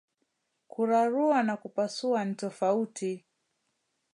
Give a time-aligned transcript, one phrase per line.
[0.67, 3.25] Kurarua na kupasua ntofauti